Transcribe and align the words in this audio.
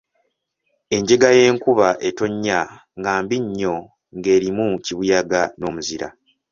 Enjega 0.95 1.29
y’enkuba 1.37 1.87
etonnya 2.07 2.59
nga 2.99 3.13
mbi 3.23 3.37
nnyo 3.43 3.75
ng’erimu 4.17 4.67
kibuyaga 4.85 5.41
n’omuzira. 5.59 6.07